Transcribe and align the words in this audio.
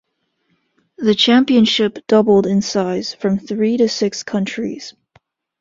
The 0.97 1.13
championship 1.13 1.99
doubled 2.07 2.47
in 2.47 2.63
size 2.63 3.13
from 3.13 3.37
three 3.37 3.77
to 3.77 3.87
six 3.87 4.23
countries. 4.23 4.95